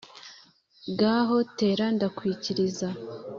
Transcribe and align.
gaho 0.99 1.37
tera 1.57 1.85
ndakwikiriza. 1.95 2.89